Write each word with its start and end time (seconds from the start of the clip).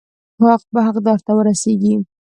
حق 0.43 0.63
به 0.73 0.79
حقدار 0.87 1.17
ته 1.25 1.31
ورسیږي. 1.37 1.93